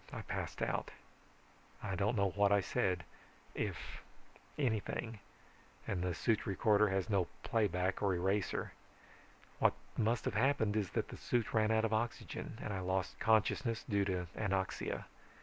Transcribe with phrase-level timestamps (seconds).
[0.11, 0.89] I passed out.
[1.83, 3.03] I don't know what I said,
[3.53, 4.01] if
[4.57, 5.19] anything,
[5.87, 8.71] and the suit recorder has no playback or eraser.
[9.59, 13.19] What must have happened is that the suit ran out of oxygen, and I lost
[13.19, 15.05] consciousness due to anoxia.